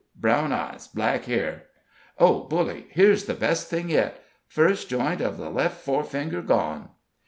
[0.15, 1.65] 'brown eyes, black hair'
[2.17, 2.87] oh, bully!
[2.89, 4.23] here's the best thing yet!
[4.47, 6.89] 'first joint of the left fore finger gone.'"